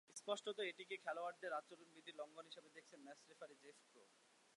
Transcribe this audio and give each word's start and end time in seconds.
স্পষ্টতই 0.15 0.69
এটিকে 0.69 0.95
খেলোয়াড়দের 0.97 1.51
আচরণবিধির 1.53 2.17
লঙ্ঘন 2.17 2.45
হিসেবে 2.45 2.69
দেখছেন 2.75 2.99
ম্যাচ 3.05 3.19
রেফারি 3.29 3.55
জেফ 3.63 3.77
ক্রো। 3.83 4.03